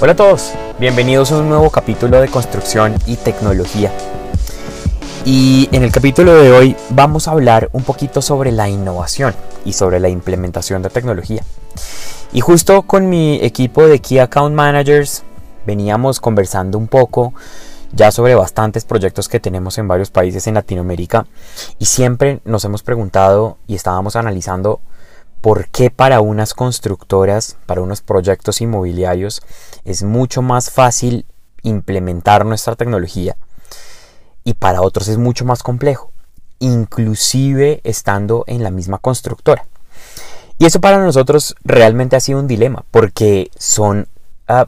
[0.00, 3.92] Hola a todos, bienvenidos a un nuevo capítulo de construcción y tecnología.
[5.24, 9.34] Y en el capítulo de hoy vamos a hablar un poquito sobre la innovación
[9.64, 11.42] y sobre la implementación de tecnología.
[12.32, 15.24] Y justo con mi equipo de Key Account Managers
[15.66, 17.34] veníamos conversando un poco
[17.92, 21.26] ya sobre bastantes proyectos que tenemos en varios países en Latinoamérica
[21.80, 24.78] y siempre nos hemos preguntado y estábamos analizando
[25.40, 29.42] por qué para unas constructoras, para unos proyectos inmobiliarios,
[29.84, 31.26] es mucho más fácil
[31.62, 33.36] implementar nuestra tecnología
[34.44, 36.10] y para otros es mucho más complejo,
[36.58, 39.66] inclusive estando en la misma constructora.
[40.58, 44.08] Y eso para nosotros realmente ha sido un dilema, porque son
[44.48, 44.64] uh,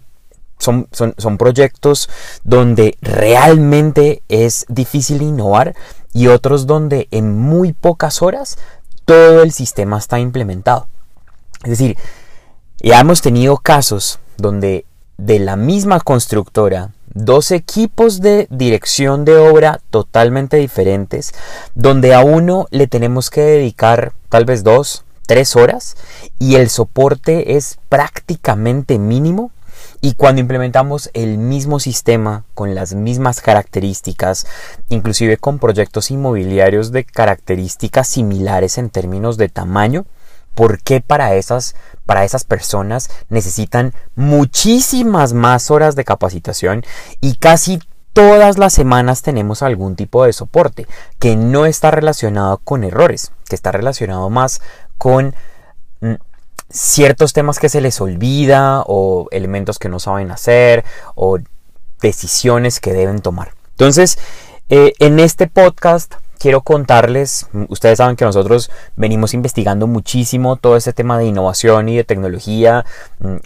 [0.61, 2.09] son, son, proyectos
[2.45, 5.75] donde realmente es difícil innovar
[6.12, 8.59] y otros donde en muy pocas horas
[9.10, 10.87] todo el sistema está implementado.
[11.64, 11.98] Es decir,
[12.78, 14.84] ya hemos tenido casos donde
[15.19, 21.34] de la misma constructora, dos equipos de dirección de obra totalmente diferentes,
[21.75, 25.97] donde a uno le tenemos que dedicar tal vez dos, tres horas
[26.39, 29.50] y el soporte es prácticamente mínimo
[30.01, 34.47] y cuando implementamos el mismo sistema con las mismas características,
[34.89, 40.07] inclusive con proyectos inmobiliarios de características similares en términos de tamaño,
[40.55, 41.75] ¿por qué para esas,
[42.07, 46.85] para esas personas necesitan muchísimas más horas de capacitación
[47.20, 47.79] y casi
[48.12, 50.87] todas las semanas tenemos algún tipo de soporte
[51.19, 54.61] que no está relacionado con errores, que está relacionado más
[54.98, 55.35] con
[56.70, 61.39] ciertos temas que se les olvida o elementos que no saben hacer o
[62.00, 63.52] decisiones que deben tomar.
[63.72, 64.19] Entonces,
[64.69, 70.94] eh, en este podcast quiero contarles, ustedes saben que nosotros venimos investigando muchísimo todo este
[70.94, 72.86] tema de innovación y de tecnología,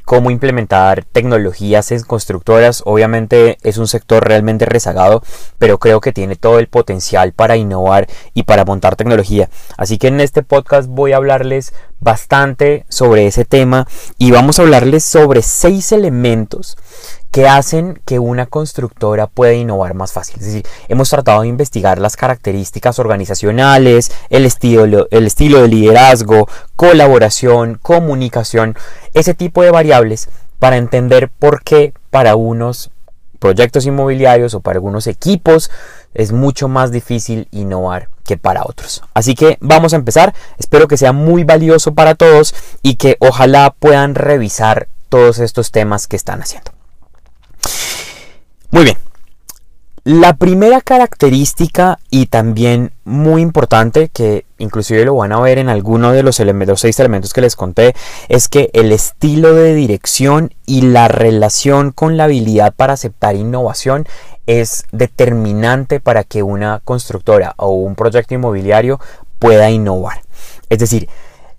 [0.04, 2.84] cómo implementar tecnologías en constructoras.
[2.86, 5.24] Obviamente es un sector realmente rezagado,
[5.58, 9.50] pero creo que tiene todo el potencial para innovar y para montar tecnología.
[9.76, 13.88] Así que en este podcast voy a hablarles bastante sobre ese tema
[14.18, 16.76] y vamos a hablarles sobre seis elementos
[17.32, 20.36] que hacen que una constructora pueda innovar más fácil.
[20.38, 26.46] Es decir, hemos tratado de investigar las características organizacionales, el estilo, el estilo de liderazgo,
[26.76, 28.76] colaboración, comunicación,
[29.14, 30.28] ese tipo de variables
[30.60, 32.90] para entender por qué para unos
[33.40, 35.70] proyectos inmobiliarios o para algunos equipos
[36.14, 39.02] es mucho más difícil innovar que para otros.
[39.12, 40.34] Así que vamos a empezar.
[40.58, 46.06] Espero que sea muy valioso para todos y que ojalá puedan revisar todos estos temas
[46.06, 46.72] que están haciendo.
[48.70, 49.03] Muy bien.
[50.06, 56.12] La primera característica y también muy importante, que inclusive lo van a ver en alguno
[56.12, 57.94] de los, elementos, seis elementos que les conté,
[58.28, 64.06] es que el estilo de dirección y la relación con la habilidad para aceptar innovación
[64.46, 69.00] es determinante para que una constructora o un proyecto inmobiliario
[69.38, 70.20] pueda innovar.
[70.68, 71.08] Es decir,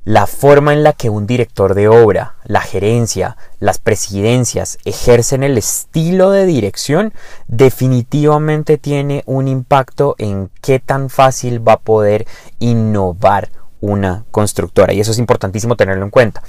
[0.06, 5.58] la forma en la que un director de obra, la gerencia, las presidencias ejercen el
[5.58, 7.12] estilo de dirección
[7.48, 12.28] definitivamente tiene un impacto en qué tan fácil va a poder
[12.60, 13.50] innovar
[13.82, 14.94] una constructora.
[14.94, 16.44] Y eso es importantísimo tenerlo en cuenta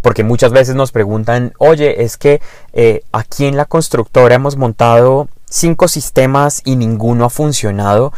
[0.00, 2.40] porque muchas veces nos preguntan oye es que
[2.72, 8.12] eh, aquí en la constructora hemos montado cinco sistemas y ninguno ha funcionado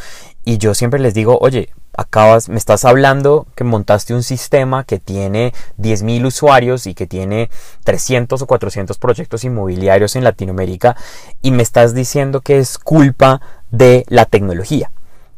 [0.44, 4.98] y yo siempre les digo oye acabas, me estás hablando que montaste un sistema que
[4.98, 7.50] tiene 10.000 usuarios y que tiene
[7.84, 10.96] 300 o 400 proyectos inmobiliarios en Latinoamérica
[11.42, 13.40] y me estás diciendo que es culpa
[13.70, 14.90] de la tecnología.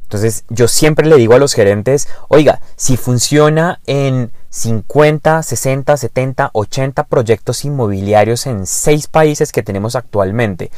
[0.04, 6.50] Entonces yo siempre le digo a los gerentes, oiga, si funciona en 50, 60, 70,
[6.52, 10.70] 80 proyectos inmobiliarios en 6 países que tenemos actualmente,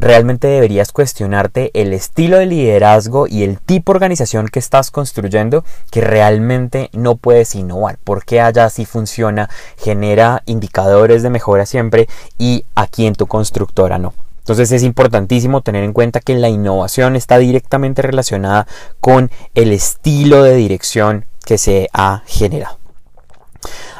[0.00, 5.64] realmente deberías cuestionarte el estilo de liderazgo y el tipo de organización que estás construyendo
[5.90, 7.98] que realmente no puedes innovar.
[8.02, 14.14] Porque allá sí funciona, genera indicadores de mejora siempre y aquí en tu constructora no.
[14.38, 18.66] Entonces es importantísimo tener en cuenta que la innovación está directamente relacionada
[18.98, 22.78] con el estilo de dirección que se ha generado.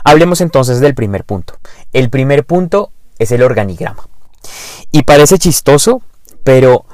[0.03, 1.55] Hablemos entonces del primer punto.
[1.93, 4.10] El primer punto es el organigrama.
[4.91, 6.03] Y parece chistoso,
[6.45, 6.85] pero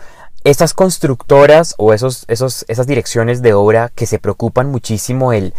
[0.45, 5.55] estas constructoras o esos, esos, esas direcciones de obra que se preocupan muchísimo el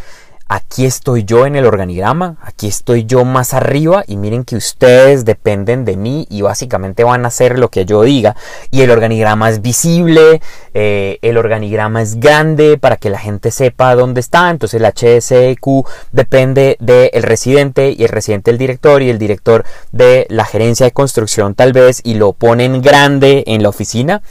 [0.47, 5.25] aquí estoy yo en el organigrama, aquí estoy yo más arriba y miren que ustedes
[5.25, 8.35] dependen de mí y básicamente van a hacer lo que yo diga.
[8.71, 10.41] Y el organigrama es visible,
[10.73, 14.49] eh, el organigrama es grande para que la gente sepa dónde está.
[14.49, 20.25] Entonces el HSQ depende del residente y el residente del director y el director de
[20.29, 24.21] la gerencia de construcción tal vez y lo ponen grande en la oficina.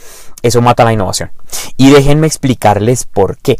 [0.41, 1.31] Eso mata la innovación.
[1.77, 3.57] Y déjenme explicarles por qué.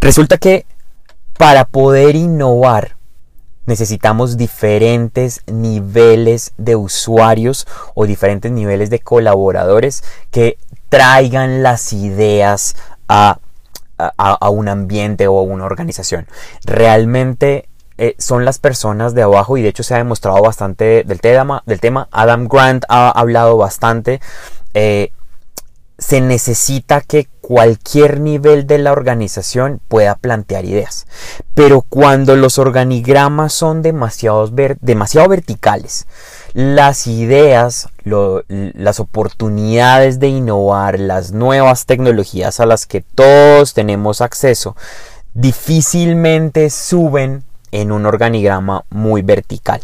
[0.00, 0.66] Resulta que
[1.38, 2.98] para poder innovar
[3.68, 10.56] necesitamos diferentes niveles de usuarios o diferentes niveles de colaboradores que
[10.88, 12.76] traigan las ideas
[13.08, 13.40] a,
[14.50, 16.26] un ambiente o a una organización.
[16.64, 17.68] Realmente
[17.98, 21.62] eh, son las personas de abajo y de hecho se ha demostrado bastante del tema.
[21.66, 22.08] Del tema.
[22.10, 24.22] Adam Grant ha hablado bastante.
[24.72, 25.12] Eh,
[25.98, 31.06] se necesita que cualquier nivel de la organización pueda plantear ideas.
[31.54, 34.50] Pero cuando los organigramas son demasiado,
[34.82, 36.06] demasiado verticales,
[36.52, 44.76] las ideas, las oportunidades de innovar, las nuevas tecnologías a las que todos tenemos acceso,
[45.32, 49.80] difícilmente suben en un organigrama muy vertical.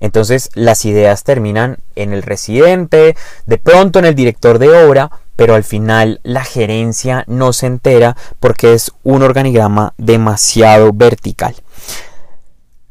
[0.00, 3.16] Entonces las ideas terminan en el residente,
[3.46, 8.16] de pronto en el director de obra, pero al final la gerencia no se entera
[8.40, 11.54] porque es un organigrama demasiado vertical.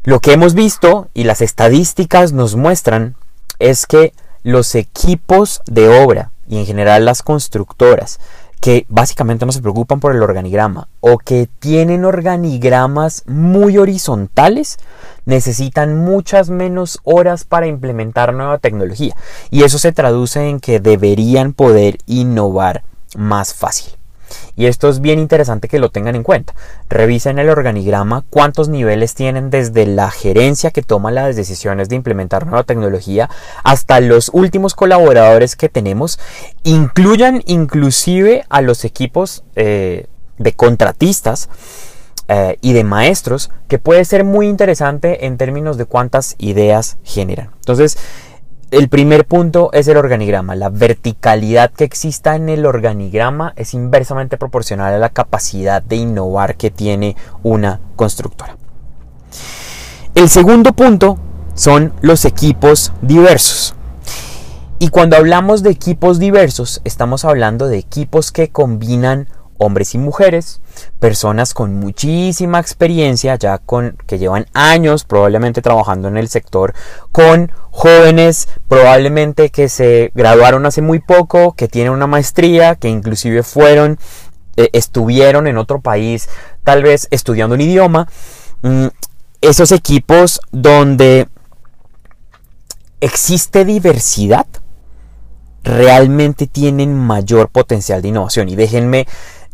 [0.03, 3.15] Lo que hemos visto y las estadísticas nos muestran
[3.57, 4.13] es que
[4.44, 8.19] los equipos de obra y en general las constructoras
[8.66, 14.80] que básicamente no se preocupan por el organigrama o que tienen organigramas muy horizontales
[15.26, 19.16] necesitan muchas menos horas para implementar nueva tecnología
[19.52, 22.82] y eso se traduce en que deberían poder innovar
[23.16, 23.94] más fácil.
[24.56, 26.54] Y esto es bien interesante que lo tengan en cuenta.
[26.89, 32.45] Revisen el organigrama cuántos niveles tienen desde la gerencia que toma las decisiones de implementar
[32.45, 33.30] nueva tecnología
[33.63, 36.19] hasta los últimos colaboradores que tenemos.
[36.63, 40.07] Incluyan inclusive a los equipos eh,
[40.38, 41.50] de contratistas
[42.28, 47.51] eh, y de maestros que puede ser muy interesante en términos de cuántas ideas generan.
[47.60, 47.98] Entonces,
[48.72, 50.56] el primer punto es el organigrama.
[50.56, 56.56] La verticalidad que exista en el organigrama es inversamente proporcional a la capacidad de innovar
[56.58, 58.58] que tiene una constructora.
[60.16, 61.18] El segundo punto
[61.54, 63.76] son los equipos diversos.
[64.80, 70.62] Y cuando hablamos de equipos diversos, estamos hablando de equipos que combinan hombres y mujeres,
[71.00, 76.74] personas con muchísima experiencia, ya con que llevan años probablemente trabajando en el sector,
[77.12, 83.44] con jóvenes probablemente que se graduaron hace muy poco, que tienen una maestría, que inclusive
[83.44, 84.00] fueron,
[84.57, 86.30] eh, estuvieron en otro país,
[86.63, 88.07] tal vez estudiando un idioma.
[88.62, 88.88] Mm,
[89.42, 91.28] esos equipos donde
[93.02, 94.48] existe diversidad
[95.63, 98.50] realmente tienen mayor potencial de innovación.
[98.50, 99.07] Y déjenme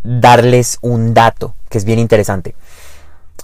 [0.03, 2.55] darles un dato que es bien interesante.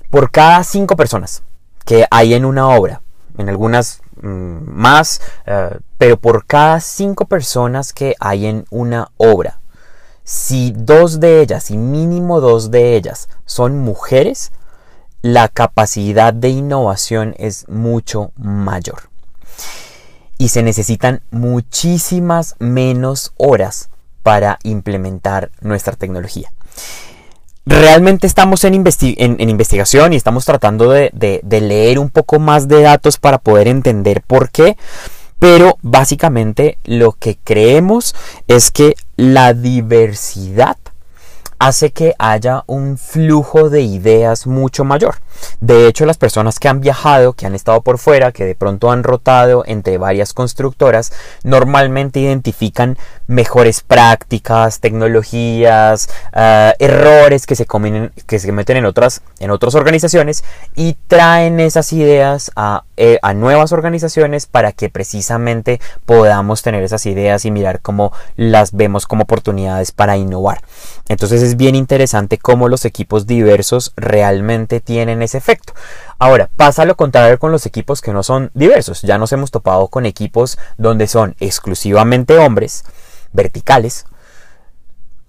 [0.09, 1.43] Por cada cinco personas
[1.85, 3.01] que hay en una obra,
[3.37, 9.59] en algunas mm, más, eh, pero por cada cinco personas que hay en una obra,
[10.23, 14.51] si dos de ellas, y mínimo dos de ellas, son mujeres,
[15.21, 19.09] la capacidad de innovación es mucho mayor.
[20.37, 23.89] Y se necesitan muchísimas menos horas
[24.27, 26.51] para implementar nuestra tecnología.
[27.65, 33.37] Realmente estamos en, investigación y estamos tratando de, leer un poco más de datos para
[33.37, 34.75] poder entender por qué,
[35.39, 38.15] pero básicamente lo que creemos
[38.49, 40.75] es que la diversidad
[41.57, 45.15] hace que haya un flujo de ideas mucho mayor.
[45.61, 48.91] De hecho, las personas que han viajado, que han estado por fuera, que de pronto
[48.91, 51.11] han rotado entre varias constructoras,
[51.43, 57.67] normalmente identifican mejores prácticas, tecnologías, eh, errores que se,
[58.25, 60.43] que se meten en otras, en otras organizaciones
[60.75, 67.05] y traen esas ideas a, eh, a nuevas organizaciones para que precisamente podamos tener esas
[67.05, 70.61] ideas y mirar cómo las vemos como oportunidades para innovar.
[71.09, 75.73] Entonces es bien interesante cómo los equipos diversos realmente tienen ese efecto.
[76.17, 79.01] Ahora, pasa lo contrario con los equipos que no son diversos.
[79.03, 82.83] Ya nos hemos topado con equipos donde son exclusivamente hombres,
[83.33, 84.05] verticales,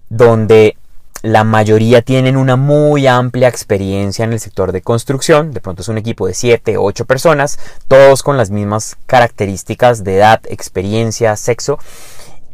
[0.09, 0.75] donde
[1.21, 5.51] la mayoría tienen una muy amplia experiencia en el sector de construcción.
[5.51, 10.17] De pronto es un equipo de 7, 8 personas, todos con las mismas características de
[10.17, 11.77] edad, experiencia, sexo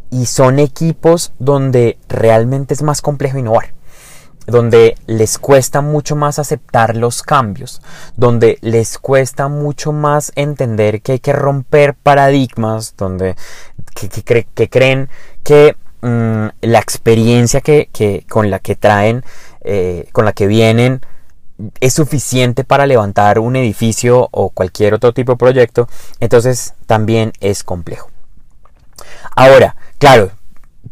[0.10, 3.74] y son equipos donde realmente es más complejo innovar.
[4.48, 7.82] Donde les cuesta mucho más aceptar los cambios,
[8.16, 13.36] donde les cuesta mucho más entender que hay que romper paradigmas, donde
[13.94, 15.10] que, creen
[15.44, 19.24] que mm, la experiencia que, con la que traen,
[19.62, 21.02] eh, con la que vienen,
[21.80, 25.88] es suficiente para levantar un edificio o cualquier otro tipo de proyecto,
[26.20, 28.10] entonces también es complejo.
[29.36, 30.32] Ahora, claro,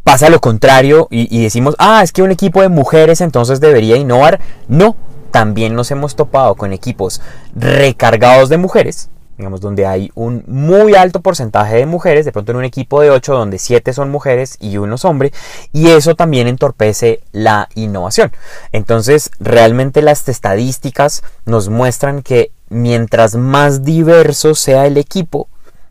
[0.04, 4.40] pasa lo contrario y, decimos, ah, es que un equipo de mujeres entonces debería innovar.
[4.68, 4.96] No,
[5.32, 7.22] también nos hemos topado con equipos
[7.56, 12.60] recargados de mujeres, digamos, donde hay un muy alto porcentaje de mujeres, de pronto en
[12.60, 15.32] un equipo de 8 donde 7 son mujeres y uno es hombre,
[15.72, 18.32] y eso también entorpece la innovación.
[18.72, 25.48] Entonces, realmente las estadísticas nos muestran que mientras más diverso sea el equipo,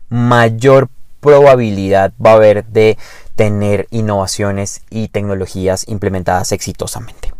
[0.09, 0.89] mayor
[1.23, 2.97] probabilidad va a haber de
[3.35, 7.33] tener innovaciones y tecnologías implementadas exitosamente.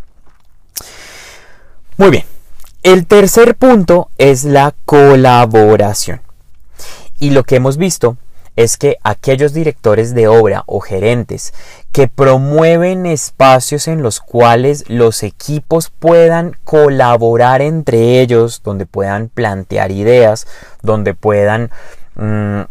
[1.98, 2.26] Muy bien,
[2.82, 6.22] el tercer punto es la colaboración.
[7.20, 8.18] Y lo que hemos visto
[8.56, 11.54] es que aquellos directores de obra o gerentes
[11.92, 19.92] que promueven espacios en los cuales los equipos puedan colaborar entre ellos, donde puedan plantear
[19.92, 20.48] ideas,
[20.82, 21.72] donde puedan
[22.16, 22.62] mm,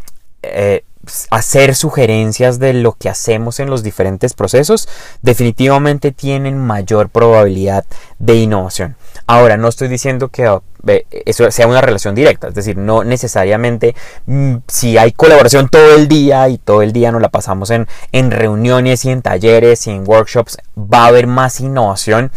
[0.42, 0.84] eh,
[1.30, 4.88] hacer sugerencias de lo que hacemos en los diferentes procesos,
[5.20, 7.84] definitivamente tienen mayor probabilidad
[8.18, 8.96] de innovación.
[9.26, 10.62] Ahora, no estoy diciendo que oh,
[11.10, 13.94] eso sea una relación directa, es decir, no necesariamente
[14.26, 17.88] mm, si hay colaboración todo el día y todo el día nos la pasamos en,
[18.12, 22.30] en reuniones y en talleres y en workshops, va a haber más innovación.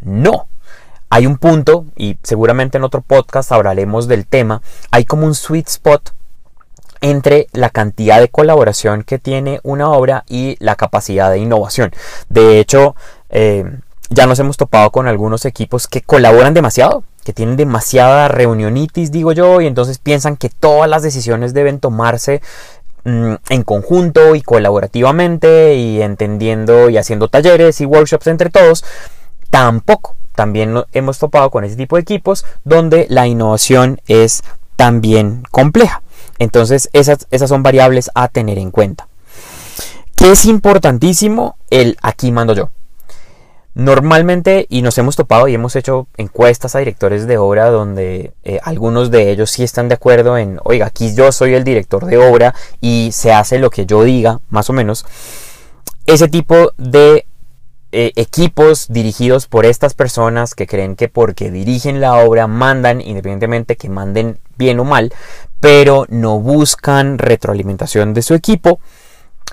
[0.00, 0.48] No,
[1.10, 5.68] hay un punto, y seguramente en otro podcast hablaremos del tema, hay como un sweet
[5.68, 6.12] spot
[7.04, 11.92] entre la cantidad de colaboración que tiene una obra y la capacidad de innovación.
[12.30, 12.96] De hecho,
[13.28, 13.70] eh,
[14.08, 19.32] ya nos hemos topado con algunos equipos que colaboran demasiado, que tienen demasiada reunionitis, digo
[19.32, 22.40] yo, y entonces piensan que todas las decisiones deben tomarse
[23.04, 28.82] mm, en conjunto y colaborativamente y entendiendo y haciendo talleres y workshops entre todos.
[29.50, 30.16] Tampoco.
[30.34, 34.42] También hemos topado con ese tipo de equipos donde la innovación es
[34.76, 36.02] también compleja.
[36.38, 39.08] Entonces esas, esas son variables a tener en cuenta.
[40.16, 41.56] ¿Qué es importantísimo?
[41.70, 42.70] El aquí mando yo.
[43.74, 48.60] Normalmente, y nos hemos topado y hemos hecho encuestas a directores de obra donde eh,
[48.62, 52.16] algunos de ellos sí están de acuerdo en, oiga, aquí yo soy el director de
[52.16, 55.04] obra y se hace lo que yo diga, más o menos.
[56.06, 57.26] Ese tipo de
[57.96, 63.76] eh, equipos dirigidos por estas personas que creen que porque dirigen la obra mandan, independientemente
[63.76, 65.12] que manden bien o mal,
[65.60, 68.80] pero no buscan retroalimentación de su equipo,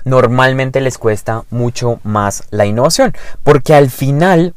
[0.04, 4.56] normalmente les cuesta mucho más la innovación, porque al final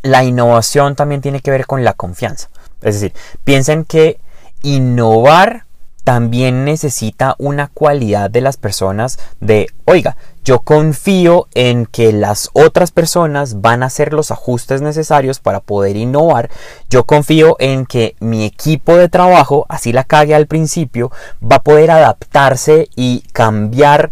[0.00, 2.48] la innovación también tiene que ver con la confianza.
[2.80, 3.12] Es decir,
[3.44, 4.18] piensen que
[4.62, 5.66] innovar
[6.04, 10.16] también necesita una cualidad de las personas de, oiga,
[10.48, 15.94] yo confío en que las otras personas van a hacer los ajustes necesarios para poder
[15.98, 16.48] innovar.
[16.88, 21.12] Yo confío en que mi equipo de trabajo, así la cague al principio,
[21.42, 24.10] va a poder adaptarse y cambiar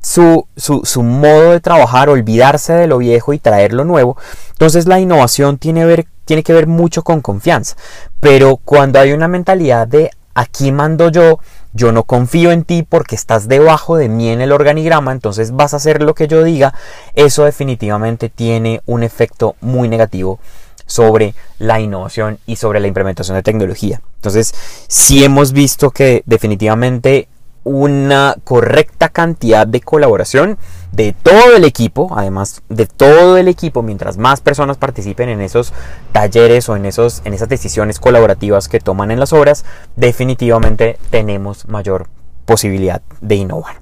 [0.00, 4.16] su, su, modo de trabajar, olvidarse de lo viejo y traer lo nuevo.
[4.52, 7.76] Entonces la innovación tiene, ver, tiene que ver mucho con confianza.
[8.20, 11.40] Pero cuando hay una mentalidad de aquí mando yo,
[11.74, 15.74] yo no confío en ti porque estás debajo de mí en el organigrama, entonces vas
[15.74, 16.72] a hacer lo que yo diga,
[17.14, 20.38] eso definitivamente tiene un efecto muy negativo
[20.86, 24.00] sobre la innovación y sobre la implementación de tecnología.
[24.16, 24.54] Entonces,
[24.88, 27.28] sí hemos visto que definitivamente
[27.64, 30.58] una correcta cantidad de colaboración
[30.94, 35.72] de todo el equipo, además de todo el equipo, mientras más personas participen en esos
[36.12, 39.64] talleres o en, esos, en esas decisiones colaborativas que toman en las obras,
[39.96, 42.08] definitivamente tenemos mayor
[42.44, 43.80] posibilidad de innovar.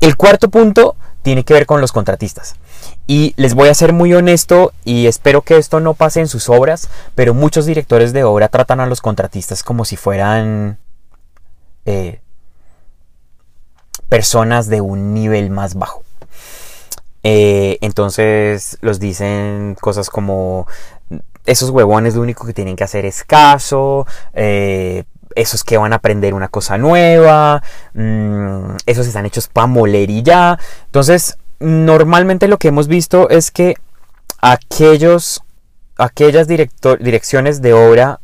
[0.00, 2.56] El cuarto punto tiene que ver con los contratistas.
[3.06, 6.50] Y les voy a ser muy honesto y espero que esto no pase en sus
[6.50, 10.78] obras, pero muchos directores de obra tratan a los contratistas como si fueran
[11.86, 12.20] eh,
[14.08, 16.02] personas de un nivel más bajo.
[17.22, 20.66] Eh, entonces los dicen cosas como
[21.46, 25.96] esos huevones lo único que tienen que hacer es caso, eh, esos que van a
[25.96, 27.62] aprender una cosa nueva,
[27.94, 30.58] mm, esos están hechos para moler y ya.
[30.86, 33.74] Entonces, normalmente lo que hemos visto es que
[34.40, 35.42] aquellos,
[35.96, 38.20] aquellas direcciones de obra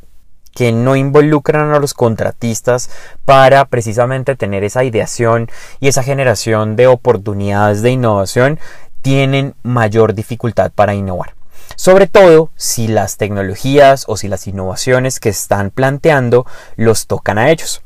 [0.54, 2.90] que no involucran a los contratistas
[3.24, 5.48] para precisamente tener esa ideación
[5.80, 8.58] y esa generación de oportunidades de innovación
[9.02, 11.34] tienen mayor dificultad para innovar.
[11.76, 17.50] Sobre todo si las tecnologías o si las innovaciones que están planteando los tocan a
[17.50, 17.82] ellos.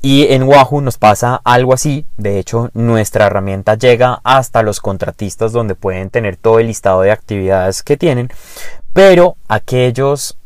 [0.00, 2.06] Y en Wahoo nos pasa algo así.
[2.16, 7.10] De hecho, nuestra herramienta llega hasta los contratistas donde pueden tener todo el listado de
[7.10, 8.30] actividades que tienen.
[8.92, 10.38] Pero aquellos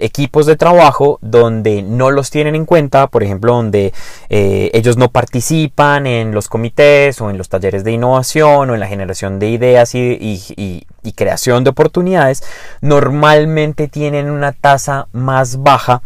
[0.00, 3.92] equipos de trabajo donde no los tienen en cuenta, por ejemplo, donde
[4.28, 8.80] eh, ellos no participan en los comités o en los talleres de innovación o en
[8.80, 12.42] la generación de ideas y creación de oportunidades,
[12.80, 16.02] normalmente tienen una tasa más baja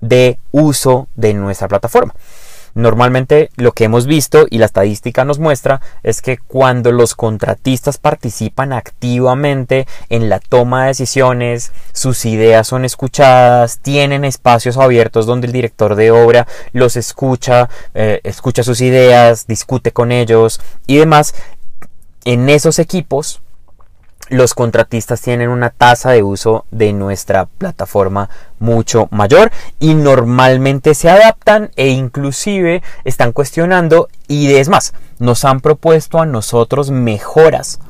[0.00, 2.14] de uso de nuestra plataforma.
[2.74, 7.98] Normalmente lo que hemos visto y la estadística nos muestra es que cuando los contratistas
[7.98, 15.46] participan activamente en la toma de decisiones, sus ideas son escuchadas, tienen espacios abiertos donde
[15.46, 21.34] el director de obra los escucha, eh, escucha sus ideas, discute con ellos y demás,
[22.24, 23.40] en esos equipos
[24.28, 31.10] los contratistas tienen una tasa de uso de nuestra plataforma mucho mayor y normalmente se
[31.10, 37.80] adaptan e inclusive están cuestionando y es más, nos han propuesto a nosotros mejoras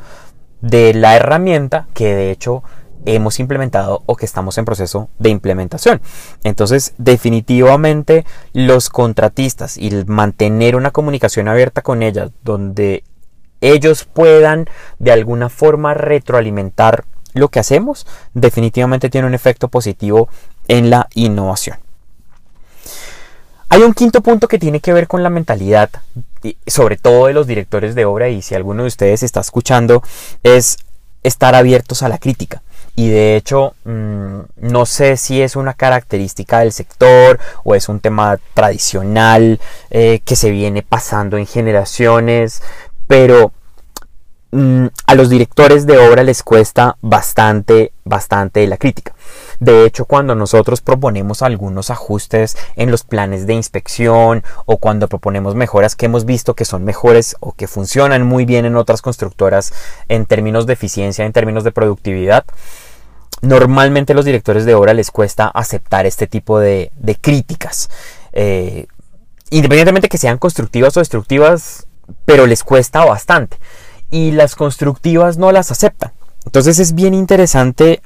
[0.61, 2.63] de la herramienta que de hecho
[3.07, 6.01] hemos implementado o que estamos en proceso de implementación.
[6.43, 13.05] Entonces, definitivamente los contratistas y mantener una comunicación abierta con ellas donde
[13.73, 14.69] ellos puedan
[14.99, 20.29] de alguna forma retroalimentar lo que hacemos, definitivamente tiene un efecto positivo
[20.69, 21.79] en la innovación.
[23.69, 25.91] Hay un quinto punto que tiene que ver con la mentalidad,
[26.67, 30.03] sobre todo de los directores de obra, y si alguno de ustedes está escuchando,
[30.45, 30.79] es
[31.25, 32.63] estar abiertos a la crítica.
[32.97, 37.99] Y de hecho, mm, no sé si es una característica del sector o es un
[37.99, 39.59] tema tradicional
[39.91, 42.63] eh, que se viene pasando en generaciones,
[43.07, 43.53] pero
[44.53, 49.15] mm, a los directores de obra les cuesta bastante, bastante la crítica.
[49.61, 55.55] De hecho, cuando nosotros proponemos algunos ajustes en los planes de inspección o cuando proponemos
[55.55, 59.73] mejoras que hemos visto que son mejores o que funcionan muy bien en otras constructoras
[60.09, 62.45] en términos de eficiencia, en términos de productividad,
[63.43, 67.91] normalmente a los directores de obra les cuesta aceptar este tipo de, críticas.
[68.33, 68.87] Eh,
[69.51, 71.87] independientemente que sean constructivas o destructivas,
[72.25, 73.59] pero les cuesta bastante.
[74.11, 76.13] Y las constructivas no las aceptan.
[76.45, 78.03] Entonces es bien interesante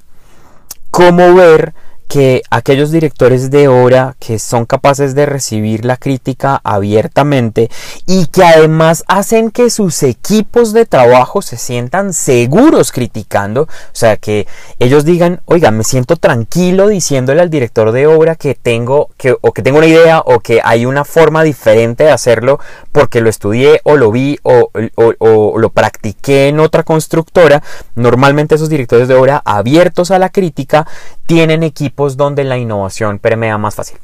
[0.91, 1.75] cómo ver
[2.09, 7.71] que aquellos directores de obra que son capaces de recibir la crítica abiertamente
[8.07, 14.17] y que además hacen que sus equipos de trabajo se sientan seguros criticando, o sea,
[14.17, 14.47] que
[14.79, 19.53] ellos digan, oiga, me siento tranquilo diciéndole al director de obra que tengo que o
[19.53, 22.59] que tengo una idea o que hay una forma diferente de hacerlo
[22.91, 24.71] porque lo estudié o lo vi o,
[25.19, 27.63] o lo practiqué en otra constructora.
[27.95, 30.87] Normalmente esos directores de obra abiertos a la crítica
[31.27, 33.99] tienen equipos donde la innovación permea más fácil.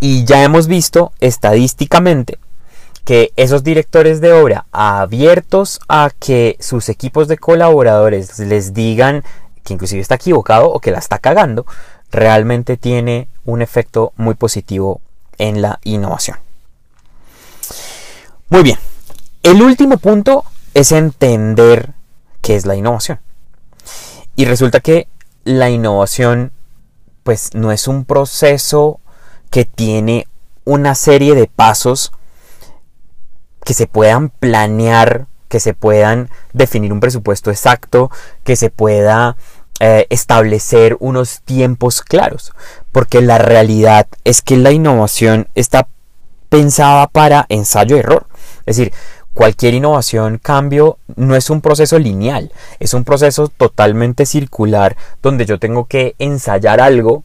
[0.00, 2.38] Y ya hemos visto estadísticamente
[3.04, 9.24] que esos directores de obra abiertos a que sus equipos de colaboradores les digan
[9.64, 11.66] que inclusive está equivocado o que la está cagando,
[12.10, 15.00] realmente tiene un efecto muy positivo
[15.38, 16.38] en la innovación.
[18.48, 18.78] Muy bien,
[19.42, 20.44] el último punto
[20.74, 21.92] es entender
[22.42, 23.20] qué es la innovación.
[24.36, 25.08] Y resulta que
[25.50, 26.52] la innovación
[27.22, 29.00] pues no es un proceso
[29.50, 30.26] que tiene
[30.64, 32.12] una serie de pasos
[33.64, 38.10] que se puedan planear, que se puedan definir un presupuesto exacto,
[38.44, 39.36] que se pueda
[39.80, 42.52] eh, establecer unos tiempos claros,
[42.92, 45.88] porque la realidad es que la innovación está
[46.48, 48.26] pensada para ensayo-error.
[48.66, 48.92] Es decir,
[49.34, 55.58] Cualquier innovación, cambio, no es un proceso lineal, es un proceso totalmente circular donde yo
[55.58, 57.22] tengo que ensayar algo,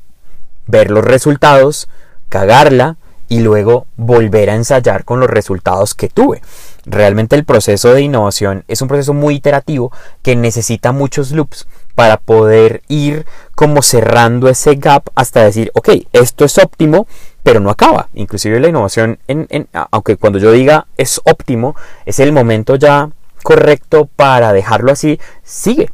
[0.68, 1.88] ver los resultados,
[2.30, 6.42] cagarla y luego volver a ensayar con los resultados que tuve.
[6.86, 9.92] Realmente el proceso de innovación es un proceso muy iterativo
[10.22, 16.46] que necesita muchos loops para poder ir como cerrando ese gap hasta decir, ok, esto
[16.46, 17.08] es óptimo,
[17.46, 18.10] pero no acaba.
[18.16, 21.76] Inclusive la innovación, en, aunque cuando yo diga es óptimo,
[22.08, 23.12] es el momento ya
[23.44, 25.92] correcto para dejarlo así, sigue.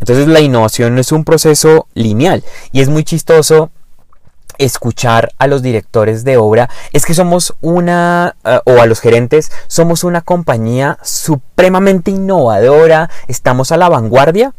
[0.00, 3.70] Entonces la innovación no es un proceso lineal y es muy chistoso
[4.58, 9.52] escuchar a los directores de obra es que somos una, eh, o a los gerentes,
[9.68, 14.54] somos una compañía supremamente innovadora, estamos a la vanguardia,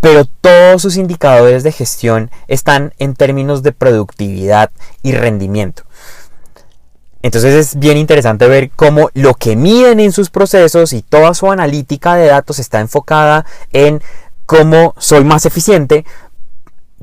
[0.00, 4.70] pero todos sus indicadores de gestión están en términos de productividad
[5.02, 5.84] y rendimiento.
[7.22, 11.50] Entonces es bien interesante ver cómo lo que miden en sus procesos y toda su
[11.50, 14.00] analítica de datos está enfocada en
[14.44, 16.04] cómo soy más eficiente,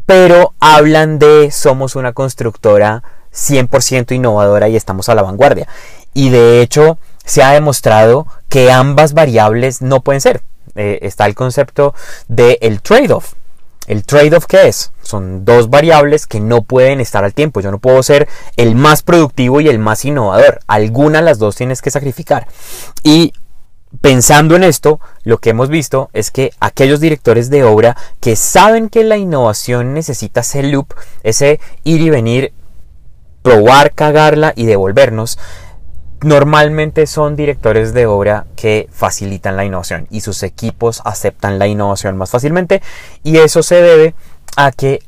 [0.05, 5.67] pero hablan de somos una constructora 100% innovadora y estamos a la vanguardia.
[6.13, 10.41] Y de hecho se ha demostrado que ambas variables no pueden ser.
[10.75, 11.93] Eh, está el concepto
[12.27, 13.33] del el trade-off.
[13.87, 14.91] ¿El trade-off qué es?
[15.01, 17.59] Son dos variables que no pueden estar al tiempo.
[17.59, 20.59] Yo no puedo ser el más productivo y el más innovador.
[20.67, 22.47] Alguna de las dos tienes que sacrificar.
[23.03, 23.33] Y
[23.99, 28.89] pensando en esto, lo que hemos visto es que aquellos directores de obra que saben
[28.89, 32.53] que la innovación necesita ese loop, ese ir y venir,
[33.41, 35.37] probar, cagarla y devolvernos,
[36.23, 42.17] normalmente son directores de obra que facilitan la innovación y sus equipos aceptan la innovación
[42.17, 42.81] más fácilmente
[43.23, 44.15] y eso se debe
[44.55, 44.99] a que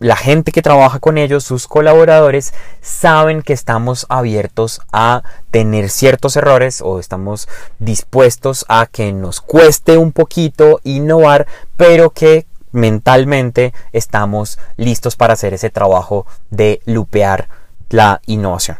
[0.00, 6.36] la gente que trabaja con ellos, sus colaboradores, saben que estamos abiertos a tener ciertos
[6.36, 7.48] errores o estamos
[7.78, 15.52] dispuestos a que nos cueste un poquito innovar, pero que mentalmente estamos listos para hacer
[15.52, 17.48] ese trabajo de lupear
[17.90, 18.78] la innovación.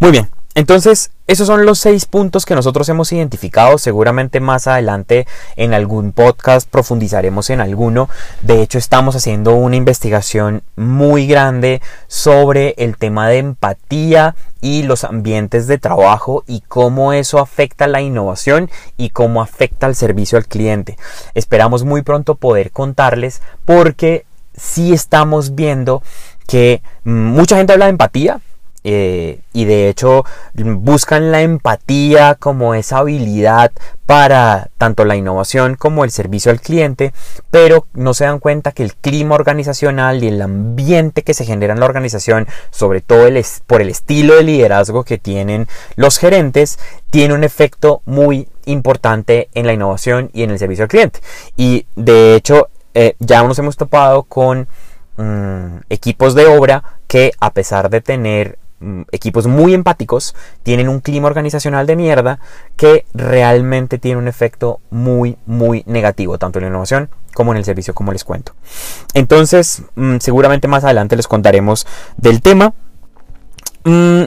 [0.00, 3.78] Muy bien, entonces esos son los seis puntos que nosotros hemos identificado.
[3.78, 8.08] Seguramente más adelante en algún podcast profundizaremos en alguno.
[8.42, 15.04] De hecho estamos haciendo una investigación muy grande sobre el tema de empatía y los
[15.04, 20.46] ambientes de trabajo y cómo eso afecta la innovación y cómo afecta el servicio al
[20.46, 20.96] cliente.
[21.34, 26.02] Esperamos muy pronto poder contarles porque sí estamos viendo
[26.46, 28.40] que mucha gente habla de empatía,
[28.90, 30.24] eh, y de hecho
[30.54, 33.70] buscan la empatía como esa habilidad
[34.06, 37.12] para tanto la innovación como el servicio al cliente,
[37.50, 41.74] pero no se dan cuenta que el clima organizacional y el ambiente que se genera
[41.74, 43.28] en la organización, sobre todo
[43.66, 46.78] por el estilo de liderazgo que tienen los gerentes,
[47.10, 51.20] tiene un efecto muy importante en la innovación y en el servicio al cliente.
[51.58, 54.66] Y de hecho eh, ya nos hemos topado con
[55.18, 58.58] mm, equipos de obra que a pesar de tener
[59.10, 62.38] equipos muy empáticos tienen un clima organizacional de mierda
[62.76, 67.64] que realmente tiene un efecto muy muy negativo tanto en la innovación como en el
[67.64, 68.52] servicio como les cuento.
[69.14, 71.86] Entonces mm, seguramente más adelante les contaremos
[72.16, 72.74] del tema.
[73.84, 74.24] Mm,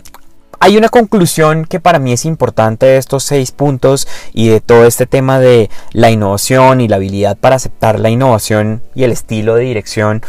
[0.63, 4.85] hay una conclusión que para mí es importante de estos seis puntos y de todo
[4.85, 9.55] este tema de la innovación y la habilidad para aceptar la innovación y el estilo
[9.55, 10.21] de dirección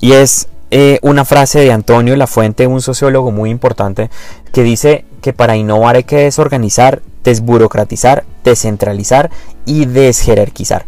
[0.00, 4.10] y es eh, una frase de Antonio La Fuente, un sociólogo muy importante,
[4.52, 9.30] que dice que para innovar hay que desorganizar, desburocratizar, descentralizar
[9.66, 10.84] y desjerarquizar.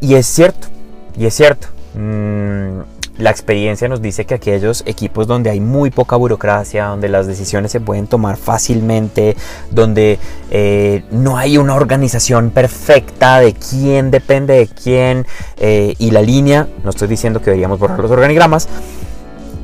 [0.00, 0.68] Y es cierto,
[1.16, 1.68] y es cierto.
[1.94, 2.80] Mm,
[3.18, 7.70] la experiencia nos dice que aquellos equipos donde hay muy poca burocracia, donde las decisiones
[7.70, 9.36] se pueden tomar fácilmente,
[9.70, 10.18] donde
[10.50, 15.26] eh, no hay una organización perfecta de quién depende de quién
[15.58, 18.68] eh, y la línea, no estoy diciendo que deberíamos borrar los organigramas,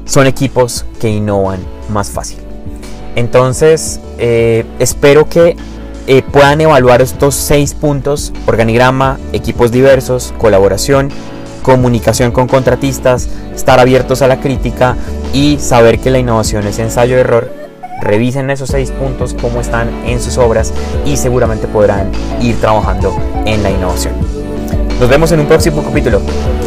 [0.05, 1.59] son equipos que innovan
[1.89, 2.39] más fácil.
[3.17, 5.57] Entonces, eh, espero que
[6.33, 11.09] puedan evaluar estos seis puntos, organigrama, equipos diversos, colaboración,
[11.63, 14.97] comunicación con contratistas, estar abiertos a la crítica
[15.33, 17.53] y saber que la innovación es ensayo-error.
[18.03, 20.73] Revisen esos seis puntos, cómo están en sus obras
[21.05, 24.15] y seguramente podrán ir trabajando en la innovación.
[24.99, 26.21] Nos vemos en un próximo capítulo.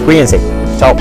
[0.05, 0.39] Cuídense.
[0.79, 0.95] Chao.